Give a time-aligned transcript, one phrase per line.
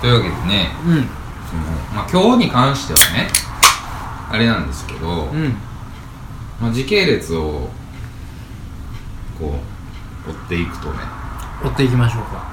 [0.00, 0.94] というわけでねうん。
[1.48, 1.62] その、
[1.94, 3.28] まあ、今日に関してはね
[4.30, 5.54] あれなんですけど、うん。
[6.60, 7.68] まあ、時系列を
[9.38, 9.54] こ
[10.26, 10.98] う追っていくとね
[11.64, 12.44] 追っていきましょうか。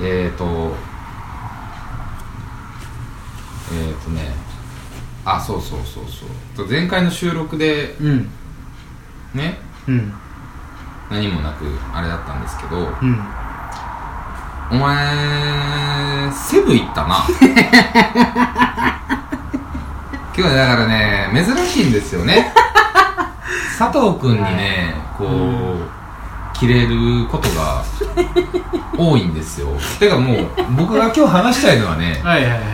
[0.00, 0.74] えーと
[3.72, 4.32] えーとね
[5.24, 6.04] あそうそうそう
[6.56, 6.66] そう。
[6.68, 8.28] 前回の収録でうん。
[9.34, 10.12] ねうん。
[11.10, 13.18] 何もなくあれだったんですけどうん
[14.72, 17.24] お前セブ行ったな。
[20.36, 22.54] 今日はだからね珍しいんですよね。
[23.78, 27.82] 佐藤君にねこう、切れることが
[28.96, 29.68] 多いんですよ。
[29.98, 32.70] てかもう僕が今日話したいのはね はいはいはいはい。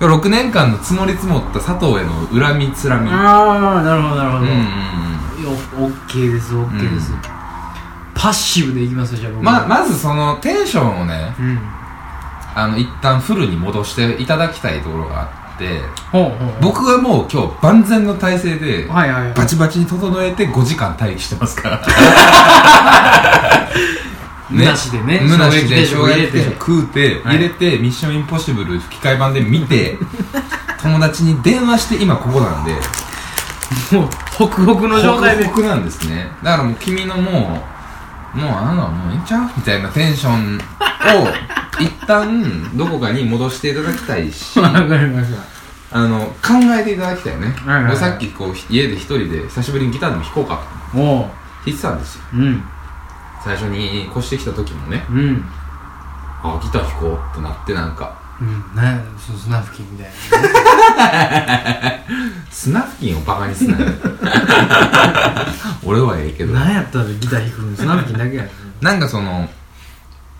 [0.00, 3.10] 6年間の積もり積もった佐藤への恨みつらみ。
[3.10, 4.84] うんああなるほどなるほど、うんうん
[5.44, 7.33] よオッケーですオッケーです、うん
[8.24, 9.44] パッシブでいきますよじゃあ僕。
[9.44, 11.58] ままずそのテンションをねうん。
[12.54, 19.34] あの一旦フルに戻していただきたいところがあってほうほう僕はもう今日万全の体制ではいはいはい。
[19.34, 21.82] バチバチに整えて5時間待機してますから。
[24.48, 27.36] 虚しでねむなしで衝撃定食うて、はい。
[27.36, 29.98] 入れてミッションインポッシブル吹き替え版で見て
[30.80, 32.72] 友達に電話して今ここなんで。
[33.92, 35.44] もうホクホクの状態で。
[35.44, 36.32] ホクホクなんですね。
[36.42, 37.73] だからもう君のもう
[38.34, 39.50] もうあんなもういいんちゃう？
[39.56, 40.60] みたいなテンションを
[41.80, 44.58] 一旦どこかに戻していただきたいし。
[44.60, 45.98] わかりました。
[45.98, 47.92] あの考えていただきたいよね、はいはいはい。
[47.92, 50.62] 俺さっきこう家で一人で久しぶりにギターでも弾こうか
[50.92, 50.98] と。
[50.98, 51.30] 弾
[51.66, 52.24] いてたんですよ。
[52.34, 52.64] うん。
[53.44, 55.04] 最初に越してきた時もね。
[55.08, 55.44] うん。
[56.42, 60.10] あギター弾こうってなってなんかうんねそうスナフキンみたい
[62.50, 63.86] スナフキンをバカにすなよ。
[65.86, 66.52] 俺はええけど。
[66.52, 67.76] な何やったらギター弾くの？
[67.76, 69.48] スナフキンだけやねなんかその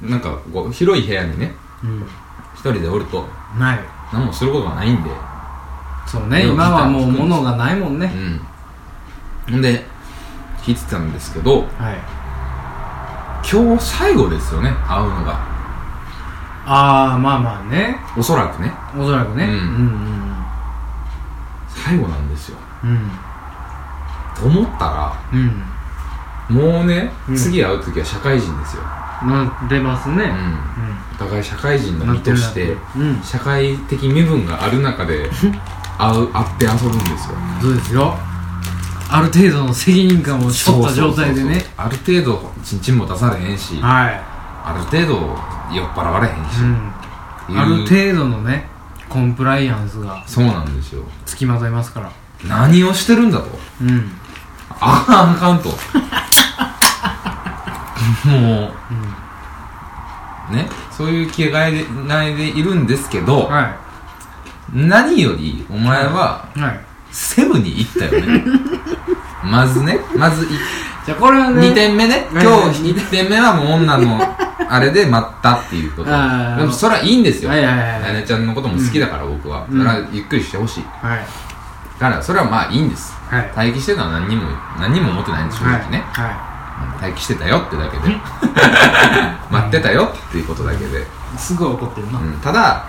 [0.01, 2.03] なんかこう広い部屋にねうん。
[2.55, 3.29] 一人でおると
[3.59, 3.81] ない。
[4.13, 5.11] 何もすることがないんで。
[6.07, 8.13] そうねでも今はもうギター弾くんです物がないもんね。
[9.49, 9.53] うん。
[9.53, 9.87] ほんで
[10.67, 11.99] 弾いてたんですけどはい。
[13.51, 15.39] 今日最後ですよね会うのが
[16.67, 17.97] ああまあまあね。
[18.17, 18.73] おそらくね。
[18.97, 19.45] おそらくね。
[19.45, 19.53] うん。
[19.53, 19.57] う
[20.11, 20.35] ん
[21.69, 22.59] 最後なんですよ。
[22.85, 23.11] うん。
[24.35, 26.57] と思ったらうん。
[26.57, 27.37] もうね、うん。
[27.37, 30.25] 次会う時は社会人ですよ、うんな出ますね。
[30.25, 30.59] うん、
[31.15, 33.23] お互い社会人の身としてうん。
[33.23, 35.31] 社会的身分がある中で
[35.99, 37.37] 会う会って遊ぶんですよ。
[37.61, 38.19] そうですよ。
[39.11, 41.43] ある程度の責任感を背負った状態でね。
[41.43, 41.87] そうそうそうそう。
[41.87, 43.79] ある程度ちんちんも出されへんし。
[43.81, 44.34] はい
[44.65, 45.37] ある程度
[45.75, 46.93] 酔っ払われへんし、うん。
[47.55, 47.59] いう。
[47.59, 48.67] ある程度のね
[49.11, 51.05] コンプライアンスがそうなんですよ。
[51.27, 52.11] つきまといますから。
[52.49, 53.47] 何をしてるんだと。
[53.83, 54.11] うん。
[54.81, 55.69] あかんあかんと。
[58.27, 58.73] も
[60.51, 63.77] うねそういう気概でないでいるんですけど、は
[64.73, 66.61] 何よりお前はい。
[66.61, 66.81] はい。
[67.13, 68.45] セブに行ったよね。
[69.45, 70.49] まずねまずい
[71.05, 72.27] じゃあこれはね2点目ね？
[72.33, 72.73] 今はい。
[72.73, 74.19] 日1点目はもう女の
[74.69, 76.11] あれで待ったっていうこと。
[76.11, 76.17] で
[76.65, 77.51] もそれはいいんですよ。
[77.51, 80.85] はいはいはいあやねちゃんのことも好きだから僕は、うんだからゆっくりしてほしい。
[81.03, 81.19] はい。
[82.01, 83.15] だからそれはまあいいんです。
[83.31, 83.53] はい。
[83.55, 84.43] 待機してたのは何にも
[84.81, 86.31] 何にも思ってないんです正直ね、は
[87.01, 88.17] 待機してたよってだけで。
[89.51, 91.05] 待ってたよっていうことだけで、い
[91.39, 92.19] すごい怒ってるな。
[92.19, 92.85] うん、ただ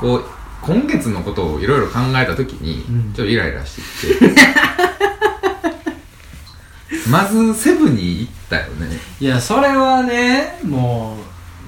[0.00, 0.24] こう
[0.60, 3.12] 今月のことをいろいろ考えた時に、うん。
[3.14, 4.40] ちょっとイライラしてきて
[7.08, 8.86] まずセブンに行ったよね。
[9.20, 11.16] いやそれはねも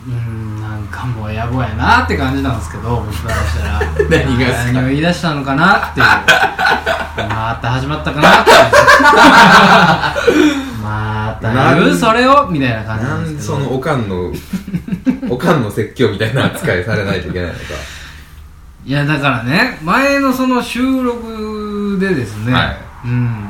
[0.06, 3.81] ううんなんかもう野暮やなって感じなんですけど僕からしたら。
[4.10, 6.06] 何が何を言い出したのかなっていう。
[7.28, 8.50] また始まったかなって。
[10.82, 11.94] また言う？
[11.97, 12.48] それを？
[12.48, 13.59] みたいな感じななんですけど。
[13.59, 14.32] そのおかんの
[15.31, 17.60] おかんの説教みたいな扱いされないといけないのか。
[18.84, 22.76] いやだからね前のその収録でですね、はい。
[23.04, 23.48] うん。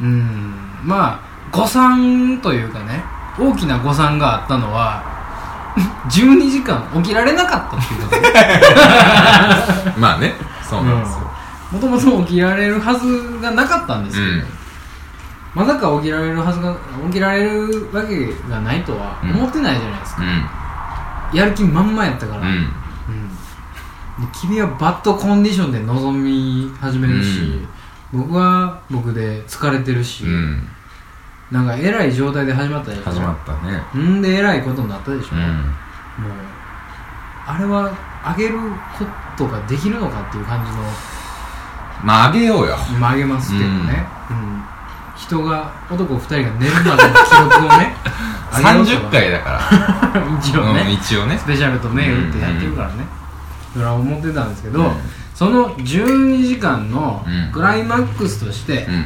[0.00, 0.54] うん
[0.86, 1.20] まあ
[1.52, 3.02] 誤算というかね
[3.38, 5.02] 大きな誤算があったのは
[6.08, 8.28] 12時間起きられなかったっていうことで
[10.00, 10.32] まあね
[10.68, 11.30] そうなんですよ、
[11.72, 14.44] もともと起きられるはずがなかったんですけど、うん。
[15.54, 16.76] まさか起きられるはずが
[17.06, 20.22] 起きられるわけがないとは思ってないじゃないですか、
[21.32, 22.46] やる気満々やったから、うん。
[22.46, 22.70] うん。
[24.32, 27.66] 君はバッドコンディションで臨み始めるし、
[28.12, 30.68] 僕は僕で疲れてるし、うん。
[31.50, 33.52] なんか偉い状態で始まったでしょ始まった
[33.98, 34.02] ね。
[34.02, 35.40] んで偉いことになったでしょ、うん。
[35.40, 36.32] もう
[37.46, 37.96] あれは
[38.36, 38.58] 上げる
[38.98, 39.04] こ
[39.36, 40.78] とができるのかっていう感じの。
[42.04, 42.76] まああげようよ。
[42.90, 44.62] 今上げますけどね、うん。
[45.16, 47.96] 人が男2人が寝るまでの記録をね
[48.56, 49.60] 上げようと30回だから。
[50.38, 51.38] 一応ね、うん、一応ね。
[51.38, 53.06] スペシャルと銘打ってやってるからね、
[53.72, 54.96] それは思ってたんですけど、うん
[55.36, 57.52] その12時間のうん。
[57.52, 59.04] クライマックスとして、うん。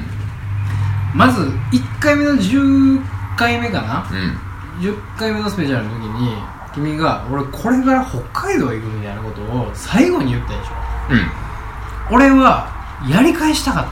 [1.12, 3.02] まず1回目の10
[3.36, 4.08] 回目かな？
[4.08, 4.38] うん。
[4.80, 6.36] 10回目のスペシャルの時に
[6.72, 10.70] 君が俺これから北海道行くみたいなことを最後に言ったでしょ。
[11.10, 12.14] うん。
[12.16, 12.68] 俺は
[13.08, 13.86] やり返したかっ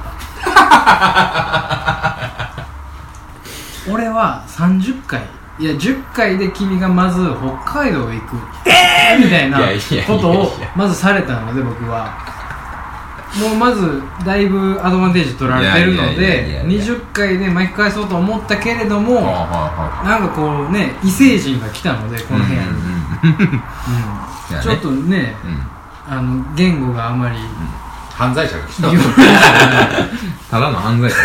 [3.85, 3.90] た。
[3.93, 5.23] 俺は30回
[5.58, 7.20] いや10回で君がまず
[7.64, 8.37] 北海道行く。
[8.66, 9.25] えー！
[9.25, 9.58] みたいな
[10.06, 12.38] ことをまずされたので僕は。
[13.37, 22.78] もうまずだいぶアドバンテージ取られてるのでやいや20回で巻き返そうと思ったけれどもなんかこうね異星人が来たのでこの部屋に、うん
[24.62, 25.61] ちょっとねうん。
[26.11, 27.37] あの言語があまり。
[28.11, 28.88] 犯罪者が来た。
[30.50, 31.16] ただの犯罪者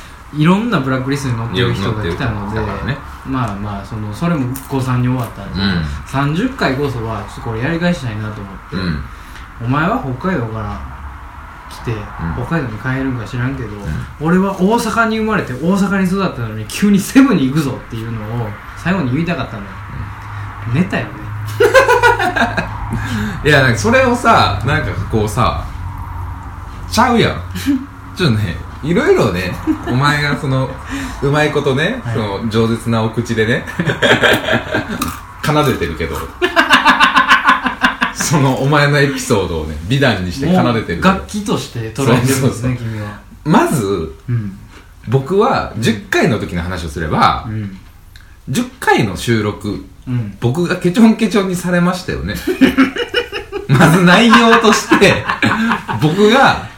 [0.36, 2.98] いろんなブラックリストに載ってる人が来たのでね。
[3.26, 5.82] まあまあそのそれも誤算に終わったんで、うん。
[6.06, 9.04] 30回こそはちょっとこれやり返したいなと思って、うん。
[9.66, 10.78] お前は北海道から
[11.70, 11.92] 来て、
[12.36, 13.70] 北海道に帰るんか知らんけど、
[14.20, 19.76] 俺は大阪に生まれて大阪に育ったのに急にセブンに行くぞっていうのを最後に言いたかったんだよ、
[20.74, 21.12] 寝たよね。
[23.44, 25.64] いやなんかそれをさなんかこうさ
[26.90, 27.40] ちゃうやん。
[28.16, 29.52] ちょっとねいろいろね
[29.88, 30.68] お前がその
[31.22, 32.14] うまいことね、はい。
[32.14, 33.64] その饒舌なお口でね
[35.44, 36.16] 奏でてるけど
[38.14, 41.08] そのお前のエピソードをね美談にして奏でてるけど。
[41.08, 42.76] 楽器として捉えてるんですねそうそうそう。
[42.76, 43.20] 君は。
[43.44, 44.58] まずうん。
[45.08, 47.78] 僕は10回の時の話をすればう、ん。
[48.50, 50.36] 10回の収録うん。
[50.40, 52.34] 僕がケチョンケチョンにされましたよね。
[53.68, 55.24] まず内容として
[56.00, 56.68] 僕が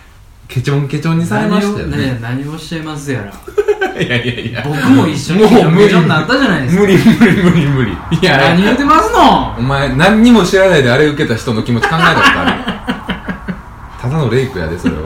[0.49, 2.19] ケチョンケチョンにされましたよね。
[2.23, 3.33] 何をしゃいますやら。
[4.01, 4.65] いやいやいや。
[4.67, 5.85] 僕も一緒にもう無理。
[5.85, 6.81] ケチョンになったじゃないですか。
[6.83, 7.93] 無理無理無理無理。
[7.93, 9.55] いや何言うてますの？
[9.59, 13.53] お前何にも知らないであれ受けた人の気持ち考えたことある
[14.01, 15.01] ただのレイプやでそれは。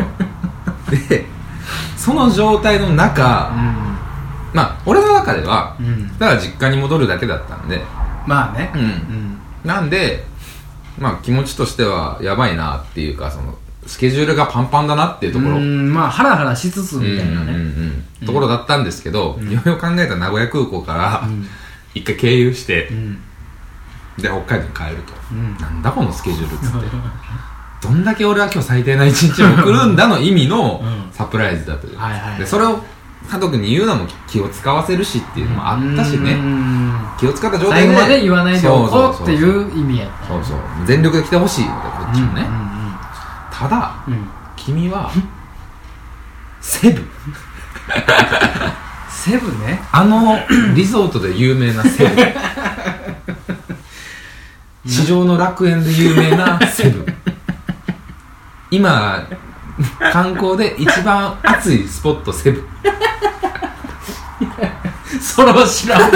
[1.09, 1.27] で
[1.97, 3.51] その状態の中
[4.53, 6.19] まあ俺の中ではうんうん。
[6.19, 7.83] だから実家に戻るだけだったんで。
[8.27, 8.71] まあね。
[8.75, 8.81] うん。
[8.81, 9.39] うん。
[9.65, 10.25] なんで
[11.01, 13.57] まあ気持ちとしてはやばいなっていうかその
[13.87, 15.57] スケジュールがパンパンだなっていうところ。
[15.57, 18.27] うんまあハラハラしつつみたいなうんうんうんねうん。
[18.27, 21.47] ところだったんですけど、よくよく考えたら名古屋空港からうん。
[21.95, 23.15] 一回経由してう、ん。
[24.19, 25.57] で北海道に帰ると、うん。
[25.59, 26.87] なんだこのスケジュールっつって。
[27.83, 31.13] どんだけ俺は今日最低な一日を送るんだの意味の うん。
[31.13, 32.83] サプライズだという、はいはいでそれを
[33.31, 36.95] 家族に言うのも気を使わせるしっていうのもあったしうねん。
[37.21, 37.95] 気を使った状態で。
[37.95, 40.57] 最後まで言わないでおこうっていそうう意味やそうそう。
[40.87, 42.72] 全力で来てほしいのでこっちもね、うん
[43.53, 44.15] ただうん。
[44.15, 45.11] うん君は
[46.61, 47.03] セブ
[49.11, 49.83] セブね。
[49.91, 50.39] あの
[50.75, 52.17] リゾートで有名なセブ
[54.89, 57.05] 地上の楽園で有名なセブ
[58.71, 59.25] 今
[60.13, 62.69] 観光で一番熱いスポットセブ
[65.21, 66.09] それは知らんわ。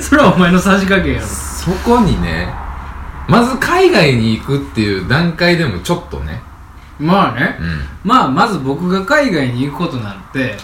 [0.00, 1.26] それはお前のさじ加減やろ。
[1.26, 2.48] そこにね
[3.28, 6.40] まず海外に行くっていう段階でもちょっとね。
[6.98, 7.56] まあね。
[7.60, 7.80] うん。
[8.04, 10.56] まあまず僕が海外に行くことなんて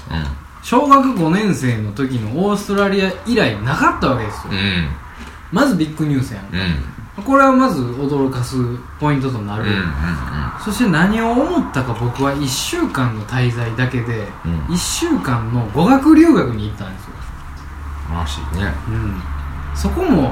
[0.62, 4.53] 小学5年生の時のオーストラリア以来なかったわけですよ。
[4.53, 4.56] うん。
[4.56, 4.88] うん
[5.53, 6.47] まずビッグニュースやん
[7.19, 7.25] うん。
[7.25, 8.56] これはまず驚かす
[8.99, 9.76] ポイントとなる、うんうん
[10.64, 14.59] そして何を思ったか僕は1週間の滞在だけでうん。
[14.66, 17.23] 1週間の語学留学に行ったんですよ、うん
[18.14, 18.73] らしいね。
[18.88, 19.23] うん、
[19.75, 20.31] そこも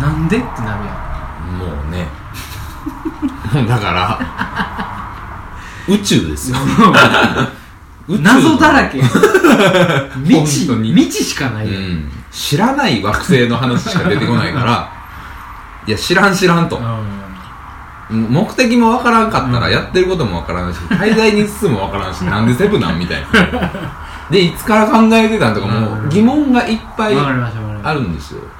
[0.00, 1.07] なんでってなるや
[1.56, 2.06] もうね。
[3.66, 4.18] だから
[5.88, 6.56] 宇宙ですよ。
[8.08, 9.02] 謎だらけ。
[10.24, 12.10] 未知未知しかない、うん。
[12.30, 14.90] 知らない惑星の話しか出てこないから。
[15.86, 16.76] いや知らん知らんと。
[18.10, 23.70] う目的もわからんかったらやってることもわからんし滞在日数もわからんしなんでセブなんみたいな。
[24.30, 27.16] でいつから考えてたんとかもう疑問がいっぱい
[27.82, 28.40] あるんですよ。
[28.40, 28.57] た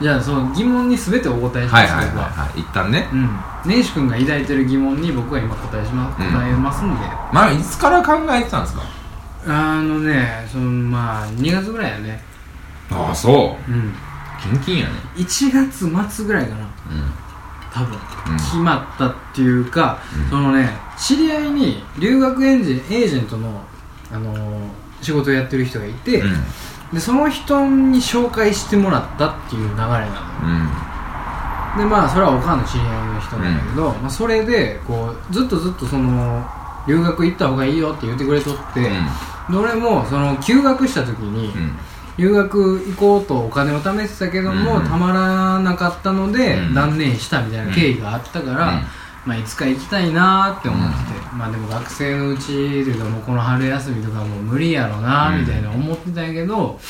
[0.00, 2.02] じゃあその疑問に全てお答えしますは。
[2.02, 2.60] いはいはい僕ははい。
[2.60, 3.08] 一旦ね。
[3.12, 3.28] うん。
[3.66, 7.00] 根岸君が抱いてる疑問に僕は今答えしま、うん答えますんで。
[7.32, 8.82] まあいつから考えてたんですか？
[9.46, 12.22] あのねそのまあ2月ぐらいやね。
[12.90, 13.72] ああそう。
[13.72, 13.92] うん。
[14.40, 14.92] キンキンやね。
[15.16, 16.64] 1月末ぐらいかな。
[16.64, 16.68] う
[17.72, 17.98] 多分、
[18.30, 18.36] うん。
[18.38, 20.30] 決まったっていうか、うん。
[20.30, 23.60] そのね知り合いに留学エンジエージェントの、
[24.12, 24.60] あのー
[25.00, 26.44] 仕事をやってる人がいて、んうん
[26.92, 29.98] でその人に紹介してもらったっていう流れなの。
[30.00, 30.10] よ
[31.76, 31.78] うん。
[31.78, 36.46] でまあそれはおかんの知り合いの人なんだけど、まあ、それでこうずっとずっとその
[36.86, 41.78] 留学行った方がいいよって言ってくれとって、で俺もその休学した時に、うん。
[42.16, 44.88] 留学行こうとお金を貯めてたけども、うん。
[44.88, 46.74] たまらなかったので、うん。
[46.74, 48.82] 断念したみたいな経緯があったから、うん
[49.28, 56.80] まあ、いつか行きたいなって思ってて、まあでも学生のうちというかもうこの春休みとかもう無理やろなみたいな思ってたんやけど、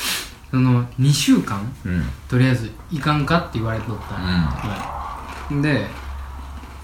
[0.49, 2.03] その2週間うん。
[2.29, 5.87] とりあえず行かんかって言われとったんや、はいで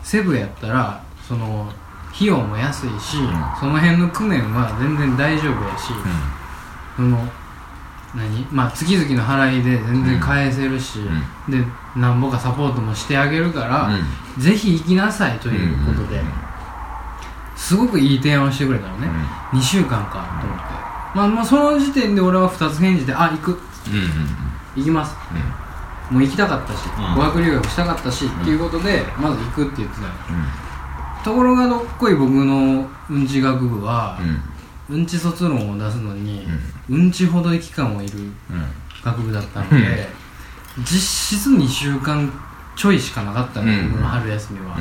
[0.03, 1.71] セブやったらその
[2.13, 3.27] 費用も安いし、ん。
[3.57, 5.93] その辺の工面は全然大丈夫やし、
[6.97, 7.17] その
[8.15, 8.47] 何？
[8.51, 10.99] まあ月々の払いで全然返せるし、
[11.49, 11.63] で
[11.95, 13.89] なんぼかサポートもしてあげるから、
[14.37, 16.21] ぜひ行きなさいということで、
[17.55, 19.09] すごくいい提案をしてくれたのね、
[19.51, 20.63] 2週間かと思って、
[21.15, 23.59] まあ、まあその時点で俺は2つ返事で「あ行く。
[24.75, 25.15] 行きます」
[26.11, 27.15] もう行きたかったし、うん。
[27.15, 30.07] 語学留学したかったし、っていうことでまず行くって言ってたの
[31.23, 34.19] ところがどっこい僕のうんち学部は、
[34.89, 35.05] うん。
[35.05, 36.45] ち卒論を出すのに、
[36.89, 38.13] うんちほど期間をいる
[39.03, 40.07] 学部だったので、
[40.79, 42.31] 実質2週間
[42.75, 43.91] ちょいしかなかったの、うん。
[43.91, 44.77] 僕の春休みは、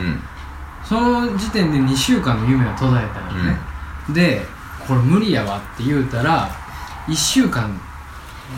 [0.85, 3.57] その時点で2週間の夢は途絶えたよね、
[4.13, 4.43] で
[4.87, 6.51] これ無理やわって言うたら
[7.07, 7.71] 1週間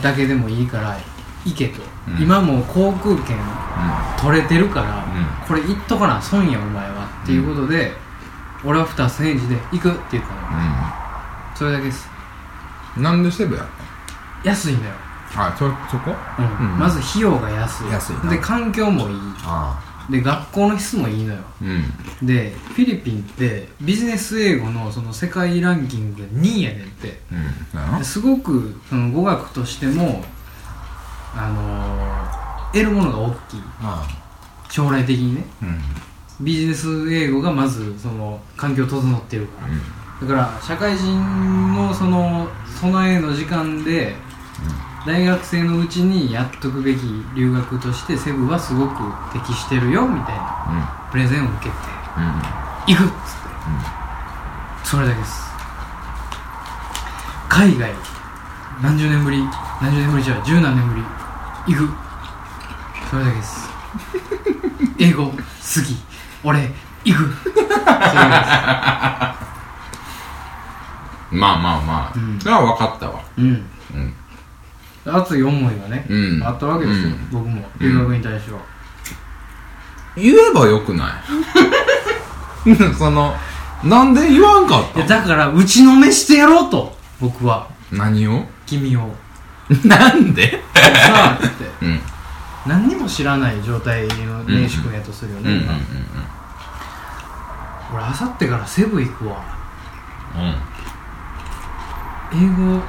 [0.01, 0.97] だけでもいいから
[1.45, 2.21] 行けと、うん。
[2.21, 3.37] 今もう航空券
[4.19, 7.93] 取れてるから、うこれ行っとかな損やお前はっていうことで、
[8.65, 11.06] 俺は2つ返事で行くって言ったの
[11.57, 12.07] それだけです。
[12.97, 13.63] なんでセブや？
[13.63, 13.67] っ
[14.43, 14.93] 安いんだよ、
[15.33, 16.15] たあそそこ？
[16.39, 16.71] うん。
[16.71, 16.79] うん。
[16.79, 17.87] まず費用が安い。
[17.91, 18.31] 安いな。
[18.31, 19.15] で環境もいい。
[19.43, 21.39] あで学校の質もいいのよ。
[21.61, 22.25] うん。
[22.25, 27.19] でフィリピンってビジネス英語のその世界ランキングが2位やねんって。
[27.31, 27.99] うん。
[27.99, 30.23] ですごくその語学としても
[31.35, 33.61] あのー得るものが大きい。
[33.81, 34.07] あ
[34.69, 35.45] 将来的にね。
[35.63, 36.45] うん。
[36.45, 39.67] ビジネス英語がまずその環境整ってるから
[40.21, 42.47] だから社会人のその
[42.79, 44.15] 備えの時間で
[45.05, 46.99] 大学生のうちにやっとくべき
[47.35, 48.93] 留学としてセブはすごく
[49.31, 51.75] 適してるよみたいなプレゼンを受けて
[52.87, 53.17] 行くっつって、
[54.83, 55.47] それだけです。
[57.47, 57.91] 海外
[58.81, 59.43] 何十年ぶり
[59.81, 61.03] 何十年ぶりじゃ十何年ぶり
[61.73, 61.93] 行く。
[63.09, 63.69] それだけです。
[64.99, 65.37] 英語好き。
[66.43, 66.69] 俺
[67.05, 67.33] 行く。
[67.43, 69.37] それだ
[71.31, 72.13] まあまあまあ。
[72.15, 72.39] うん。
[72.39, 73.21] それは分かったわ。
[73.37, 73.45] うん。
[73.45, 74.13] うん。
[75.05, 76.43] 熱い思いがね、うん。
[76.43, 77.27] あったわけですよ、うん。
[77.31, 77.63] 僕も。
[77.79, 78.59] 留学に対しては、
[80.15, 81.09] 言えばよくな
[82.65, 82.75] い？
[82.97, 83.33] その
[83.83, 87.67] なんで言わんかっいやただから打ちのめしてやろうと僕は。
[87.91, 88.43] 何を？
[88.65, 89.15] 君を。
[89.85, 90.61] なんで？
[90.73, 91.65] さあ って。
[91.85, 91.99] うん。
[92.65, 95.57] 何にも知らない状態の年始君やとするよね、うん。
[95.57, 95.65] うんうん
[97.89, 99.37] 今俺あさってからセブ行くわ。
[100.35, 100.55] うん
[102.33, 102.81] 英語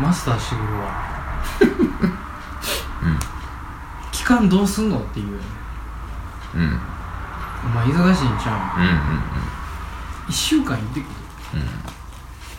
[0.00, 0.90] マスターしてくるわ。
[3.02, 3.18] うん。
[4.12, 5.38] 期間どうすんのっていう。
[6.54, 6.62] うん。
[6.62, 6.80] うん
[7.60, 8.96] お前忙しいんちゃうんうんうん。
[10.28, 11.08] 1週間行ってくる。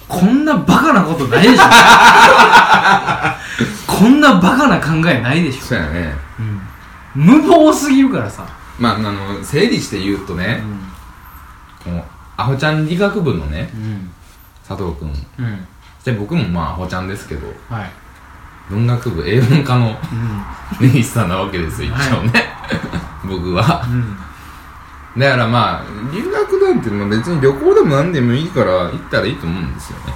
[0.10, 1.64] こんなバカなことないでしょ。
[3.88, 5.62] こんなバカな考えないでしょ。
[5.62, 6.14] そうやね。
[6.40, 6.62] うん。
[7.26, 8.44] 無謀すぎるからさ。
[8.78, 10.62] まああの整理して言うとうね、ん。
[11.84, 12.04] この
[12.38, 14.12] アホちゃん理学部のねうん。
[14.68, 15.68] 佐藤君うん
[16.04, 17.92] で僕もまあアホちゃんですけどはい。
[18.70, 20.88] 文学部英文科のうん。
[20.88, 22.32] 根岸さんなわけですよ一応ね、
[23.28, 23.84] 僕は。
[23.88, 24.18] うん。
[25.20, 30.14] だからまあ留学なんてまあ別に旅行でも何でもいいから行ったらいいと思うんですよね。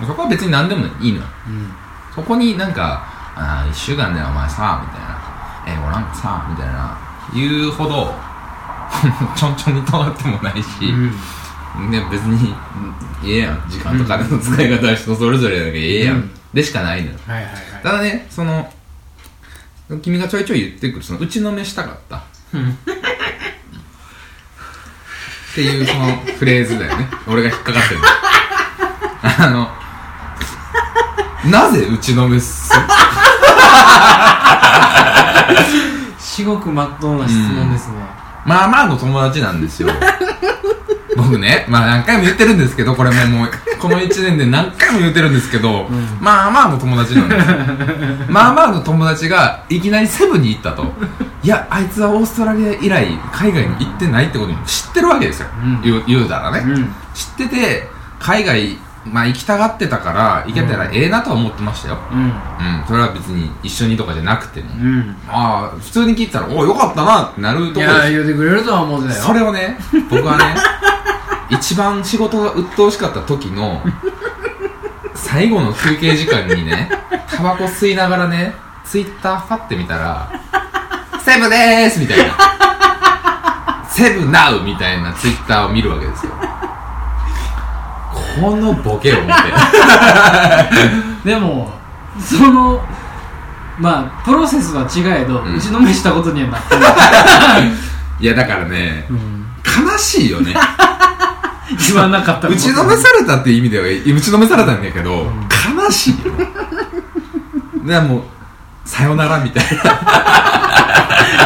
[0.00, 0.06] うん。
[0.06, 1.24] そこは別に何でもいいのよ。
[1.48, 1.72] うん。
[2.14, 3.02] そこになんか
[3.36, 5.18] 「ああ1週間でお前さ」みたいな
[5.66, 6.96] 「英語なんかさ」みたいな。
[7.34, 8.14] 言うほど
[9.34, 10.94] ちょんちょんに尖ってもないし、
[11.90, 12.54] ね、別に
[13.22, 13.64] うんええやん。
[13.68, 16.30] 時間と金の使い方は人それぞれだけどええやん、うん。
[16.52, 17.18] でしかないのよ。
[17.26, 17.62] はいはいはい。
[17.82, 18.72] ただねその
[20.02, 22.24] 君がちょいちょい言ってくるその打ちのめしたかった。
[22.54, 22.70] うん。
[22.70, 22.74] っ
[25.54, 27.08] ていうそのフレーズだよね。
[27.26, 28.06] 俺が引っかかってるの。
[29.46, 29.68] あの
[31.50, 32.72] なぜ打ちのめす
[36.18, 37.94] 至極まっとうな質問ですね。
[38.44, 39.88] まあまあの友達なんですよ
[41.16, 46.18] 僕ねまあ何回も言ってるんですけどこれももうこの1年で何回も言ってるんですけど、ん。
[46.20, 47.50] まあまあの友達なんです。
[47.50, 47.56] よ
[48.28, 50.84] まあまあの友達がいきなりセブンに行ったと。
[51.42, 55.82] いやあいつはオーストラリア以来海外に行ってないってことも知ってるわけですよ、うん。
[55.82, 56.94] 言う言うたらね、うん。
[57.14, 61.98] 知ってて海外まあ行きたがってたから行けたらええなとは思ってましたよ。
[62.12, 62.20] うん。
[62.20, 62.32] うん。
[62.88, 65.16] それは別に一緒にとかじゃなくても、うん。
[65.28, 68.06] ああ普通に聞いてたらおおよかったなってなるといころです。
[68.06, 69.22] や言うてくれるとは思ってたよ。
[69.22, 69.78] それをね
[70.10, 70.56] 僕はね
[71.50, 73.82] 一番仕事が鬱陶しかった時の
[75.14, 76.90] 最後の休憩時間にね
[77.28, 80.30] タバコ吸いながらねツイッターファって見たら
[81.24, 82.34] 「セブでーす!」みたいな
[83.90, 86.32] 「セブナウ!」みたいなツイッターを見るわけですよ。
[88.40, 89.32] このボケを見て。
[91.24, 91.72] でも
[92.20, 92.82] その
[93.78, 95.56] まあプロセスは違えど、うん。
[95.56, 96.88] 打ちのめしたことにはなってな
[97.58, 97.72] い、
[98.20, 99.46] いやだからねうん、
[99.86, 100.54] 悲しいよね
[101.88, 106.32] 言わなかった打ちのめされたっていう意味では打ちのめされたんだけど、ん悲しいよ。
[107.84, 108.22] でもう
[108.84, 109.64] さよならみたい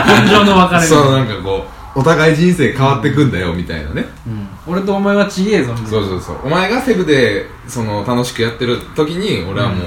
[0.07, 0.87] 本情の別れな。
[0.87, 1.65] そうなんかこ
[1.97, 5.91] うお互い人生変わってくんだよみたいなね、うん、俺とお前はちげえぞみたいな。
[5.91, 6.37] そうそうそう。
[6.45, 9.87] お前がセブでその楽しくやってる時に俺はもう、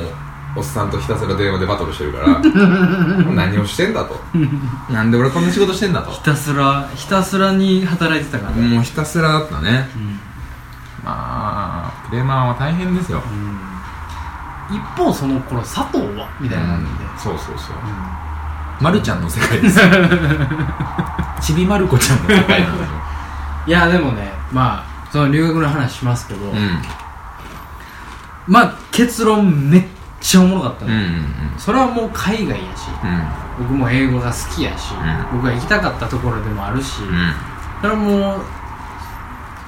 [0.56, 2.40] おっさんとひたすら電話でバトルしてるから
[3.34, 4.20] 何をしてんだと。
[4.92, 6.12] なんで俺こんな仕事してんだと。
[6.12, 8.56] ひたすらひたすらに働いてたから。
[8.56, 9.90] ね、もうひたすらだったね。
[9.96, 10.20] うん
[11.03, 13.22] まあクレーマーは大変ですよ。
[14.72, 17.75] 一方その頃佐藤はみたいな感じで、そうそうそう。
[18.81, 19.79] まるちゃんの世界です。
[19.79, 19.86] よ
[21.41, 22.89] ちびまる子ちゃんの世界なんだよ。
[23.65, 26.81] いやでもねまあその留学の話しますけど、うん。
[28.48, 29.83] まあ結論めっ
[30.19, 31.53] ちゃおもろかったね、うんうん。
[31.57, 33.24] それはもう海外やしうん。
[33.60, 35.38] 僕も英語が好きやし、うん。
[35.38, 37.33] 僕が行きたかったところでもあるし、うん。
[37.81, 38.41] それはもう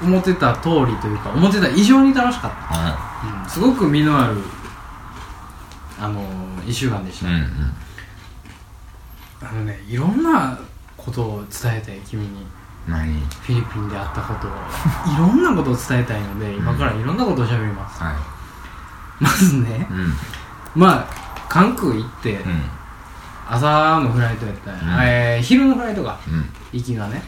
[0.02, 3.50] 思ってた通りというか思ってた以上に楽しかった、うん。
[3.50, 4.36] すごく実のある
[6.00, 6.22] あの
[6.64, 7.44] 1週間でした、うんうん。
[9.42, 10.60] あのねいろんな
[10.98, 12.46] ことを伝えたい君に。
[12.88, 13.20] 何？
[13.42, 14.52] フィリピンであったことを。
[15.12, 19.24] いろんなことを伝えたいので今からいろんなことを喋ります、はい。
[19.24, 20.14] まずねうん。
[20.76, 22.62] まあ関空行ってうん。
[23.48, 24.88] 朝のフライトやったん。
[24.88, 25.04] や、うん。
[25.04, 26.20] えー昼のフライトか。
[26.28, 26.50] うん。
[26.74, 27.24] 行きがね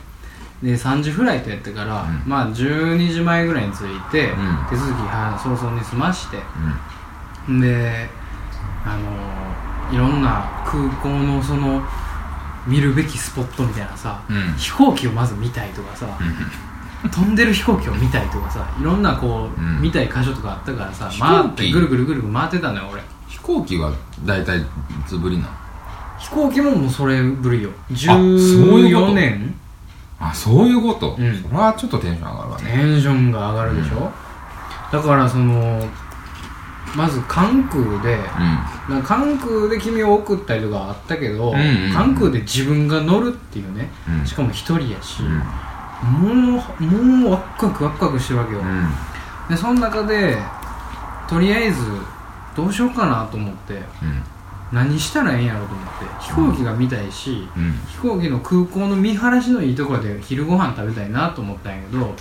[0.61, 2.23] で3時フライトやったから、うん。
[2.25, 4.65] まあ12時前ぐらいに着いて、うん。
[4.69, 6.37] 手続きは早々に済まして
[7.49, 7.61] うん。
[7.61, 8.09] で
[8.85, 11.81] あのーいろんな空港のその
[12.67, 14.53] 見るべきスポットみたいなさ、うん。
[14.57, 16.07] 飛行機をまず見たいとかさ、
[17.09, 19.81] 飛んでる飛行機を見たいとかさいろんなこう、うん。
[19.81, 23.01] 見たい箇所とかあったからさ回ってぐるぐるぐる回ってたのよ俺。
[23.29, 23.93] 飛行機は
[24.25, 24.65] 大体い
[25.07, 25.49] つぶりなの？
[26.19, 27.69] 飛行機ももうそれぶりよ。
[27.95, 29.55] そういうこと？14年
[30.19, 31.43] あそういうこと、うん。
[31.43, 32.71] それはちょっとテンション上がるわね。
[32.71, 34.11] テンションが上がるでしょ、
[34.91, 35.83] だからその
[36.95, 38.17] まず関空で
[38.89, 41.93] なんか関空で君を送ったりとかあったけど、うんうんうん。
[41.93, 44.25] 関空で自分が乗るっていうね、うん。
[44.25, 45.37] しかも一人やし、うん。
[46.07, 48.89] もうもうワクワクワクワクしてるわけよ、うん。
[49.49, 50.37] でその中で
[51.27, 51.81] とりあえず
[52.55, 54.23] どうしようかなと思ってうん
[54.71, 57.73] 何したらええんやろうと思って飛行機が見たいし、うん。
[57.87, 62.15] 飛行機の空港の見晴らしのいいところで昼ご飯食べたいなと思ったんやけど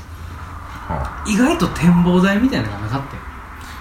[0.89, 3.17] は意外と展望台みたいなのがなかった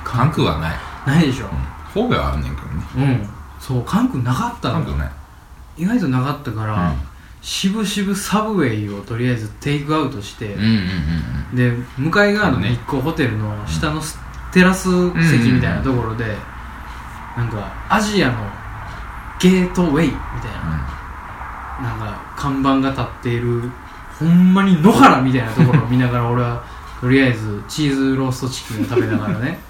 [0.04, 1.48] 関空はない、ないでしょ。
[1.94, 2.84] 神戸はあんねんけどね。
[2.98, 3.30] うん。
[3.60, 4.86] そう関空なかったのよ。
[4.86, 5.14] 関空ない。
[5.78, 6.94] 意外となかったから、
[7.42, 10.68] しぶしぶサブウェイをとりあえずテイクアウトしてうん、うん
[11.52, 14.18] うんで向かい側の日光ホテルの下のス
[14.52, 14.90] テラス
[15.30, 16.26] 席みたいなところで、
[17.38, 18.38] なんかアジアの
[19.40, 23.70] ゲートウェイみたいな、なんか看板が立っている
[24.20, 26.64] ほんまに野原みたいなところを見ながら俺は
[27.02, 29.60] とりあえずチーズローストチキンを食べながらね。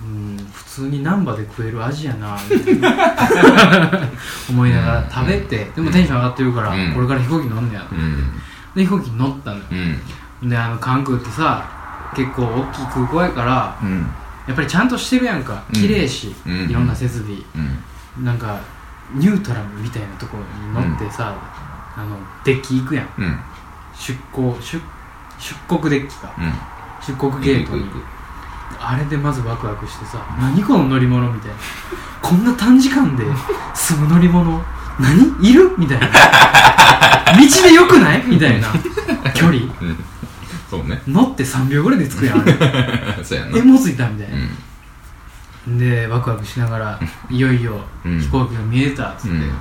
[0.00, 2.90] うん普通に難波で食える味やなみたいな。
[4.48, 6.92] 思いながら食べてでもテンション上がってるから、うん。
[6.94, 8.32] これから飛行機乗んねやうんうん。
[8.76, 9.62] で飛行機に乗ったのよ。
[10.42, 10.48] うん。
[10.48, 11.64] であの関空ってさ
[12.14, 14.06] 結構大きい空港やからうん。
[14.46, 15.62] やっぱりちゃんとしてるやんか。
[15.74, 15.80] うん。
[15.80, 16.70] 綺麗し、うん。
[16.70, 17.36] いろんな設備。
[17.56, 18.24] うん。
[18.24, 18.56] なんか
[19.14, 21.34] ニュートラルみたいなところに乗ってさ、
[21.96, 23.08] あのデッキ行くやん。
[23.18, 23.38] うん。
[23.94, 24.78] 出港出
[25.38, 26.34] 出国デッキか。
[26.38, 26.52] うん。
[27.04, 27.84] 出国ゲートに。
[27.84, 28.04] 行く行く
[28.80, 31.56] あれでまずワクワクしてさ何この乗り物みたいな。
[32.22, 33.24] こんな短時間で
[33.74, 34.62] 済む乗り物？
[35.00, 35.70] 何いる？
[35.78, 36.08] みたいな。
[36.08, 38.22] 道でよくない？
[38.26, 38.68] みたいな。
[39.34, 39.56] 距離？
[39.80, 40.04] うん。
[40.70, 41.00] そうね。
[41.06, 42.40] 乗って3秒ぐらいで着くやん。
[42.40, 42.44] あ
[43.16, 43.58] れそうやな。
[43.58, 44.36] えもう着いたみたいな。
[44.36, 44.50] う、ん
[45.76, 48.20] でワクワクしながらいよいようん。
[48.20, 49.52] 飛行機が見えたっつって、うん。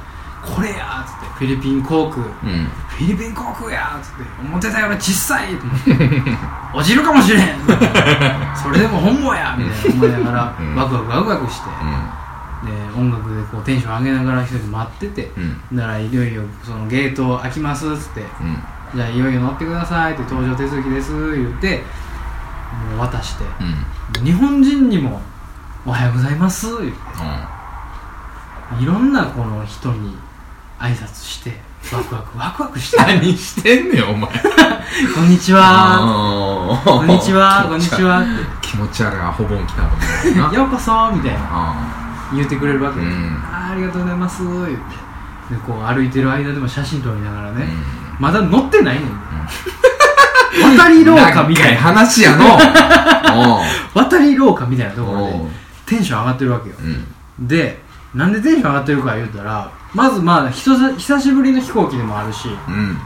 [0.55, 2.67] これやっつってフィリピン航空うん。
[2.87, 5.91] フィリピン航空やっつって思ってたより小さいと思って
[6.77, 7.43] 落ちるかもしれん。
[8.55, 10.75] それでも本望やみたいな思いながらうん。
[10.75, 11.69] ワクワクワクワクして、
[12.65, 15.31] で音楽でこうテンション上げながら一人で待ってて
[15.73, 18.57] だからいよいよそのゲート開きますっつってうん。
[18.95, 21.83] じゃあいよいよ乗ってくださいって搭乗手続きです言って
[22.91, 23.43] もう渡して
[24.19, 24.25] うん。
[24.25, 25.21] 日本人にも
[25.87, 30.17] 「おはようございます」言っていろんなこの人に
[30.77, 31.61] 挨拶して
[31.93, 32.97] ワクワク ワクワクして。
[32.97, 34.29] 何してんねんお前。
[35.15, 36.79] こんにちは。
[36.83, 37.65] ここんにちは。
[37.69, 38.19] こんにちは。
[38.19, 38.29] って
[38.61, 39.87] 気持ち悪いアホボン来たと
[40.29, 40.53] 思うな。
[40.59, 41.39] ようこそみたいな。
[41.49, 41.75] あ
[42.33, 43.41] 言ってくれるわけ、うん。
[43.49, 44.43] あーありがとうございます。
[44.43, 44.73] 言って
[45.49, 47.83] でこう歩いてる間でも写真撮りながらね、うん。
[48.19, 51.81] まだ乗ってないねん、渡り廊下みたいな。
[51.81, 52.59] 長話やの。
[53.93, 56.75] 渡り廊下みたいなところでテンション上がってるわけよ。
[57.39, 57.47] うん。
[57.47, 57.79] で
[58.13, 60.75] なんでテンション上がってるか言うたらまずまあ久
[61.19, 62.97] しぶりの飛行機でもあるしうん。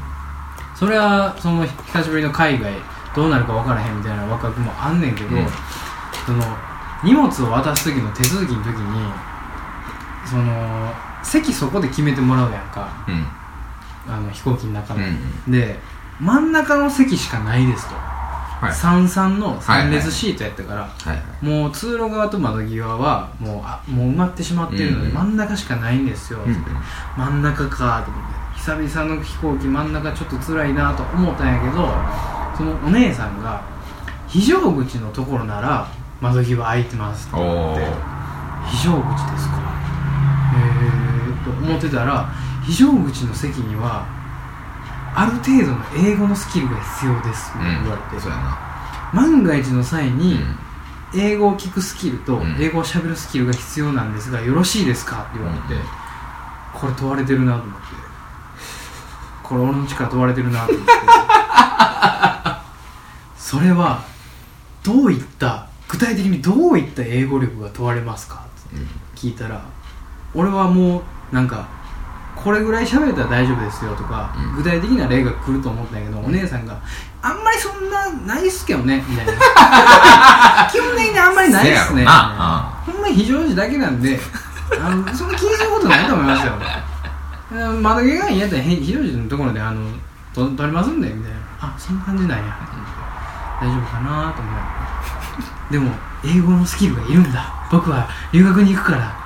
[0.75, 2.73] それはその久しぶりの海外
[3.15, 5.47] どうなるか分からへんみたいなワクワクもあんねんけど、うん。
[6.25, 6.43] その
[7.03, 9.11] 荷物を渡す時の手続きの時に
[10.25, 13.05] その席そこで決めてもらうやんか。
[13.07, 13.27] うん。
[14.07, 15.51] あの飛行機の中の、うん。
[15.51, 15.79] で
[16.19, 17.95] 真ん中の席しかないですと、
[18.61, 18.73] はい。
[18.73, 20.89] 三々のはい3列シートやったから、
[21.41, 26.63] もう通路側と窓際はもうあもう埋まってしまってるので、うん真ん中しかないんですよ、うん
[27.17, 28.41] 真ん中かと思って。
[28.59, 31.89] 久々の飛行機真ん中ちょっと辛いなと思ったんやけど
[32.55, 33.63] そのお姉さんが
[34.27, 35.87] 非常口のところなら
[36.21, 37.37] 窓際空いてますって。
[37.37, 38.11] ってー。
[38.67, 39.57] 非常口ですか？
[40.53, 42.29] へえと思ってたら
[42.63, 44.05] 非常口の席には
[45.13, 48.57] ある程度の英語のスキルが必要ですって言われて、そうやな
[49.13, 50.55] 万が一の際に、うん。
[51.13, 52.57] 英語を聞くスキルとうん。
[52.59, 55.81] 英語をしゃべるスキルが必要なんですがよろしいですかって言われて、うん。
[56.73, 57.81] これ問われてるなと思って。
[59.43, 60.91] これ俺の力問われてるなと思って。
[63.35, 64.05] それは
[64.81, 69.65] どういった具体的にどういった英語力が問われますかってうん聞いたら
[70.33, 71.67] 俺はもうなんか
[72.35, 74.55] これぐらい喋れたら大丈夫ですよとか、うん。
[74.55, 76.81] 具体的な例が来ると思ったんやけど、お姉さんが
[77.21, 79.33] あんまりそんなないっすけどねみたいな。
[80.71, 81.99] 基本的にあんまりないっすね。
[81.99, 82.73] せやろな。
[82.85, 84.19] ほんまに非常時だけなんで
[84.79, 86.53] あのそんな気にすることないと思いますよ。
[87.53, 89.81] うん窓際が嫌だったらへ非常時のところであの
[90.33, 91.37] と撮りますんでみたいな。
[91.61, 92.57] あそんな感じなんや。
[93.61, 94.55] 大丈夫かなと思っ
[95.69, 95.91] てでも
[96.25, 97.53] 英語のスキルがいるんだ。
[97.71, 99.20] 僕は留学に行くから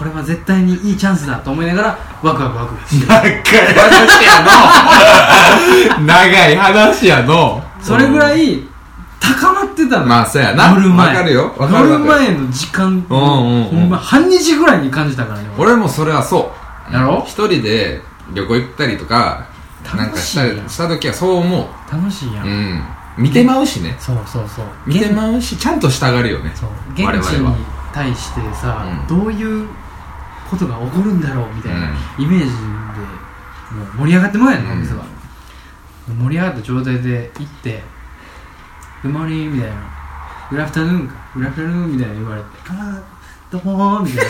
[0.00, 1.88] これは絶対にいいチャンスだと思いながら
[2.22, 3.42] ワクワクワクワクして長い
[3.76, 4.40] 話や
[5.98, 6.00] の。
[6.06, 7.62] 長い話やの。
[7.82, 8.62] それぐらい
[9.20, 10.70] 高まってたのまあそうやな。
[10.70, 11.08] 乗る前。
[11.08, 11.54] わかるよ。
[11.58, 13.04] わか乗る前の時間。
[13.10, 13.64] うんうんうん。
[13.64, 15.76] ほんま半日ぐらいに感じたからね俺。
[15.76, 16.50] もそれはそ
[16.90, 16.94] う。
[16.94, 17.22] やろ？
[17.26, 18.00] 一人で
[18.32, 19.42] 旅行行ったりとか
[19.94, 20.68] なんかした楽しいやん。
[20.70, 22.52] した時はそう思楽しいや、ううん。
[22.52, 22.84] ん
[23.18, 23.94] 見てまうしね。
[23.98, 24.64] そうそうそう。
[24.86, 26.50] 見てまうしちゃんと従うよね。
[26.54, 26.70] そう。
[26.94, 27.52] 現地には
[27.92, 29.18] 対してさ、うん。
[29.18, 29.68] どういう
[30.50, 32.24] ことが起こるんだろうみたいなうん。
[32.24, 34.72] イメージでもう盛り上がってまうやんうん。
[34.72, 35.04] お店は、
[36.08, 37.82] 盛り上がった状態で行って
[39.02, 39.76] 「グッモーニング」みたいな
[40.50, 42.98] 「グラフタヌーンかグラフタヌーン」みたいな言われて「ああ
[43.50, 44.28] どうも」みたい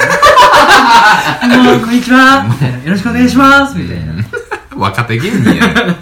[1.48, 4.12] な「もうこんにちは」みたいな「よろしくお願いします」みたいな、
[4.76, 5.96] 若手芸人や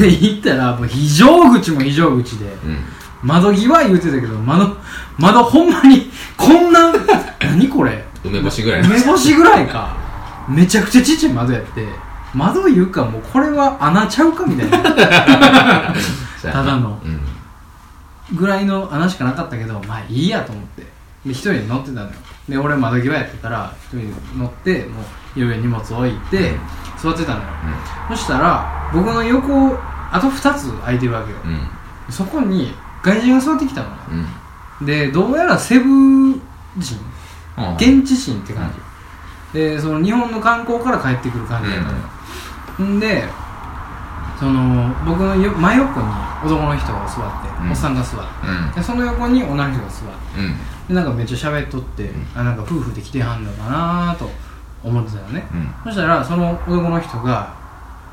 [0.00, 2.78] 行ったらもう非常口も非常口でうん。
[3.22, 4.76] 窓際言うてたけど窓
[5.16, 6.92] 窓ほんまにこんな
[7.40, 8.04] 何これ？
[8.24, 9.96] 梅干しぐらい梅干しぐらいか。
[10.48, 11.86] めちゃくちゃちっちゃい窓やって
[12.34, 14.78] 窓言うかもうこれは穴ちゃうかみたいな。
[16.42, 17.00] ただの。
[17.04, 18.36] うん。
[18.36, 20.82] ぐらいの穴しかなかったけどまあいいやと思って。
[21.26, 22.12] で一人で乗ってたのよ。
[22.48, 24.06] で俺窓際やってたら一人で
[24.36, 25.00] 乗っても
[25.36, 26.54] ういろいろ荷物置いて
[26.98, 27.44] 座ってたのよ。
[28.08, 29.78] そしたら僕の横
[30.10, 31.36] あと2つ空いてるわけよ。
[31.44, 31.68] うん。
[32.10, 33.88] そこに外人が座ってきたの
[34.80, 34.86] うん。
[34.86, 37.11] でどうやらセブ人うん
[37.76, 38.72] 現地人って感
[39.52, 43.24] じ、でその日本の観光から帰ってくる感じだったのよ、ん、で
[44.42, 46.06] その僕のよ真横に
[46.44, 47.70] 男の人が座って、うん。
[47.70, 48.48] おっさんが座って。
[48.48, 48.74] うん。
[48.74, 50.40] でその横に女の人が座って。
[50.40, 50.88] うん。
[50.88, 52.26] でなんかめっちゃ喋っとって、ん。
[52.34, 54.28] あなんか夫婦で来てはんのかなと
[54.82, 55.74] 思ってたよね、うん。
[55.84, 57.54] そしたらその男の人が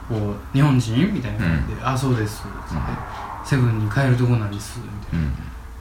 [0.07, 3.45] こう「日本人?」みたいな感じで「あそうです」つって、うん。
[3.45, 5.25] セブンに帰るとこなんです」みたいな。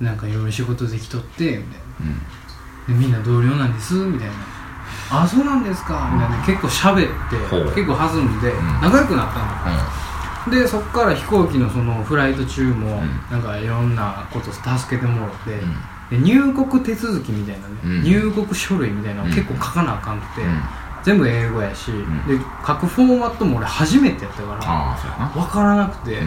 [0.00, 0.06] うん。
[0.06, 2.12] なんかいろいろ仕事できとってみたいな
[2.88, 3.94] みんな同僚なんです？
[3.94, 4.34] みたいな
[5.10, 6.36] 「あそうなんですか」みたいな。
[6.44, 7.64] 結構喋ってほう。
[7.74, 8.54] 結構弾んでん。
[8.80, 13.20] 仲良くなったの、でそっから飛行機のそのフライト中もん。
[13.30, 15.52] なんかいろんなこと助けてもらって、
[16.12, 16.24] うん。
[16.24, 18.02] で入国手続きみたいなね、うん。
[18.02, 19.34] 入国書類みたいなのうん。
[19.34, 20.60] 結構書かなあかんくて、うん。
[21.04, 22.26] 全部英語やし、ん。
[22.26, 25.28] で書くフォーマットも俺初めてやったからああそうやな。
[25.28, 26.22] 分からなくて、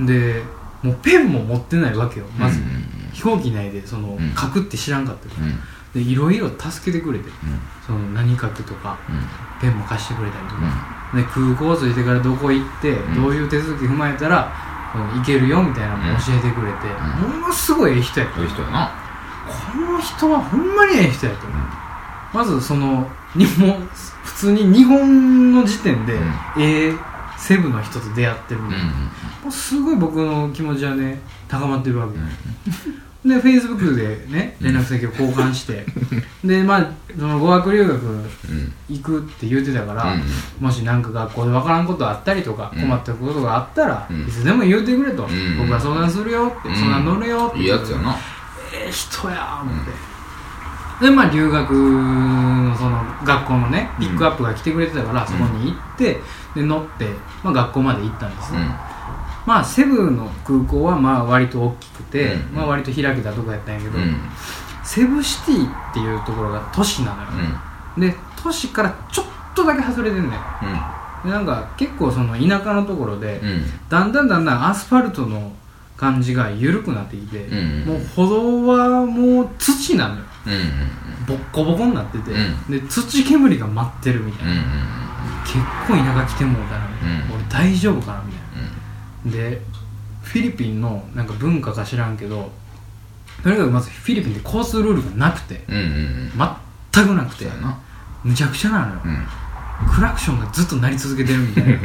[0.00, 0.42] で
[0.82, 2.60] もうペンも持ってないわけよまず、
[3.12, 4.34] 飛行機内でその、ん。
[4.36, 5.58] 書くって知らんかったから、うん
[5.96, 7.30] でいろいろ助けてくれて
[7.86, 9.16] その何書くとかうん。
[9.58, 10.60] ペンも貸してくれたりとか、
[11.14, 13.14] で空港着いてからどこ行って、ん。
[13.14, 14.52] どういう手続き踏まえたら
[14.94, 16.86] うん行けるよみたいなのも教えてくれて、
[17.24, 18.42] うものすごいええ人やった。
[18.42, 18.92] いう人やな。
[19.72, 21.58] この人はほんまにええ人やと思う、
[22.34, 23.78] まずそのにも
[24.24, 26.62] 普通に日本の時点で、うん。
[26.62, 26.94] ええ
[27.38, 32.18] セブの人と出会ってるみたいな、もうすごい僕の気持ちはね高まってるわけ、
[33.26, 35.84] でフェイスブックでね連絡先を交換して、
[36.44, 38.72] でまあその語学留学うん。
[38.88, 40.22] 行くって言ってたから、うん。
[40.60, 42.82] もし何か学校で分からんことあったりとか、うん。
[42.82, 44.28] 困ったことがあったら、うん。
[44.28, 45.58] いつでも言うてくれと、ん。
[45.58, 46.74] 僕が相談するよって、うん。
[46.76, 47.58] 相談乗るよって。
[47.58, 48.16] いいやつやな。
[48.72, 49.84] ええ人やー思っ
[51.00, 56.20] て、でまあ留学のその学校のねピックアップが来てくれてたから、そこに行って
[56.54, 57.08] で乗って、
[57.42, 58.70] まあ、学校まで行ったんです、うん
[59.46, 64.16] まあセブの空港はまあ割と大きくて、うんまあ割と開けたとこやったんやけど、うん。
[64.84, 67.28] セブシティっていうところが都市なのよ、
[67.98, 70.30] で都市からちょっとだけ外れてんねん。
[71.24, 73.48] でなんか結構その田舎のところで、うん。
[73.48, 75.52] うんだんだんだんだんアスファルトの
[75.96, 80.22] 感じが緩くなってきて、うんもう歩道はもう土なのよ。
[80.46, 82.80] うんボッコボコになってて、うん。
[82.80, 84.60] で土煙が舞ってるみたいな、うん
[85.44, 87.34] 結構田舎来てもうたら、うん。
[87.34, 88.46] 俺大丈夫かなみたいな
[89.30, 89.60] で
[90.22, 92.50] フィリピンのなんか文化か知らんけど
[93.42, 96.32] とにかくまずフィリピンで交通ルールがなくてうんうんうん。
[96.92, 97.46] 全くなくて
[98.24, 99.26] むちゃくちゃなのよ、うん。
[99.94, 101.72] クラクションがずっと鳴り続けてるみたいな。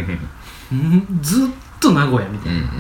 [0.72, 1.20] うん。
[1.22, 1.48] ずっ
[1.80, 2.66] と名古屋みたいな、うん。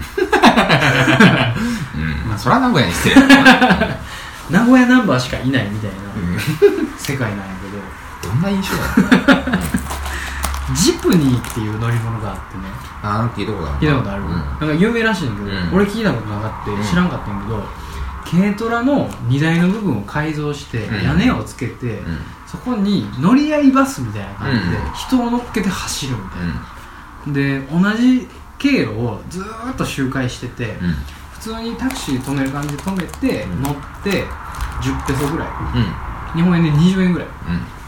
[2.01, 2.29] うん。
[2.29, 3.21] まあそら名古屋にしてる
[4.49, 6.39] 名古屋ナンバーしかいないみたいなうん。
[6.97, 8.31] 世界なんやけど。
[8.33, 9.45] どんな印象だ
[10.75, 12.63] ジプニーっていう乗り物があってね。
[13.03, 14.29] ああ聞いたことある聞いたことある、うん。
[14.29, 15.75] なんか有名らしいんだけど、うん。
[15.75, 17.63] 俺聞いたことなかった知らんかったんやけど、
[18.43, 21.03] 軽トラの荷台の部分を改造してうん。
[21.03, 22.17] 屋根をつけて、うん。
[22.47, 24.93] そこに乗り合いバスみたいな感じでうん。
[24.93, 26.37] 人を乗っけて走るみた
[27.33, 30.95] いな、で同じ経路をずーっと周回してて、うん。
[31.33, 33.63] 普通にタクシー止める感じで止めて、うん。
[33.63, 34.25] 乗って
[34.81, 35.47] 10ペソぐらい。
[36.35, 36.41] うん。
[36.41, 37.27] 日本円で20円ぐらい。
[37.27, 37.80] うん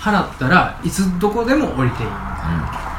[0.00, 2.08] 払ったらいつどこでも降りていい。
[2.08, 2.90] みたいな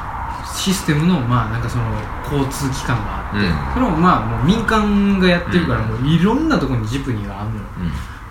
[0.55, 1.85] システムのまあなんかその
[2.23, 3.73] 交通機関があって、うん。
[3.73, 6.03] それもまあもう民間がやってるからうん。
[6.03, 7.61] もういろんなところにジプニーがあるのよ。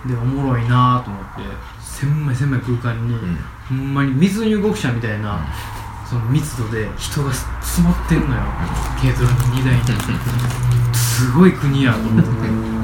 [0.07, 1.81] でおもろいなと思って。
[2.01, 3.37] 狭い狭い空間に、うん。
[3.69, 5.45] ほんまに密入国者みたいな、
[6.09, 8.41] その密度で人が詰まってんのよ、
[8.99, 9.81] 軽トラの荷台に。
[10.95, 12.23] すごい国やと思って。
[12.23, 12.27] て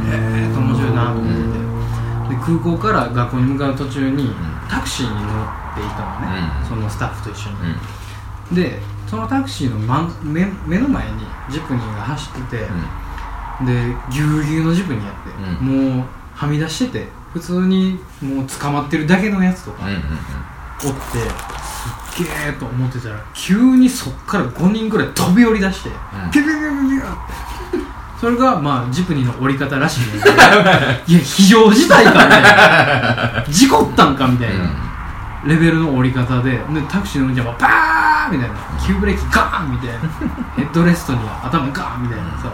[0.10, 2.30] ええー、面白いなと思って。
[2.30, 4.36] てで空港から学校に向かう途中に
[4.70, 5.26] タクシーに乗っ
[5.76, 6.28] ていたのね、
[6.62, 6.68] うん。
[6.68, 7.56] そのスタッフと一緒に、
[8.52, 8.56] うん。
[8.56, 12.64] でそのタクシーの真目目の前にジプニーが走ってて、
[13.66, 15.16] でぎゅうぎゅうのジプニーやっ
[15.58, 20.04] て、もうはみ出してて普通にもう捕まってるだけのやつとかうんうんおっ
[20.84, 20.90] て、
[22.14, 26.32] すっげえと思ってたら急にそっから5人ぐらい飛び降り出して、うん。
[26.32, 27.57] ピュピュピュピュピュって
[28.20, 30.22] それがまあジプニーの降り方らしいね。
[31.08, 33.44] いや非常事態かみたいな。
[33.48, 34.66] 事故ったんかみたいな、
[35.46, 36.52] レベルの降り方で。
[36.52, 38.56] でタクシーの運転はバーンみたいな。
[38.86, 39.96] 急ブレーキガーンみたいな。
[40.58, 42.50] ヘッドレストに頭ガーンみたいなさ。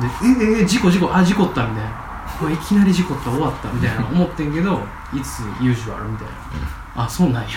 [0.00, 1.14] でえええ事故事故。
[1.14, 2.09] あ事故ったみたいな
[2.48, 4.80] いきなり事故った終わったみたいな思ってんけど
[5.12, 6.32] いつユージュアルみたいな。
[7.04, 7.48] あそうなんや。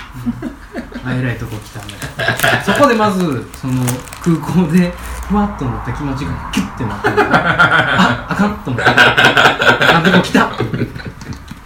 [1.06, 3.84] あえらいとこ来たんだそこでまずその
[4.24, 4.93] 空港で
[5.28, 8.89] ふわっと乗った気持ちがキュッてなって ああかんと思って。
[8.89, 10.50] あかんとこ来た。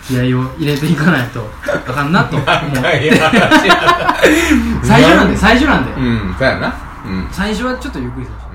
[0.08, 3.22] 気合を入れていかないとあかんなと思って
[4.82, 5.92] 最初なんで最初なんで。
[5.92, 6.74] うんそうやな。
[7.06, 7.28] うん。
[7.32, 8.47] 最初はちょっとゆっくりさせて